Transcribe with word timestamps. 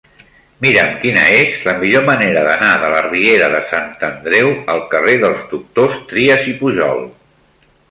Mira'm 0.65 0.93
quina 1.01 1.25
és 1.41 1.59
la 1.69 1.75
millor 1.83 2.05
manera 2.07 2.41
d'anar 2.47 2.71
de 2.85 2.89
la 2.95 3.03
riera 3.09 3.51
de 3.57 3.61
Sant 3.73 3.93
Andreu 4.09 4.51
al 4.77 4.83
carrer 4.95 5.17
dels 5.27 5.47
Doctors 5.55 6.03
Trias 6.15 6.51
i 6.55 6.59
Pujol. 6.65 7.09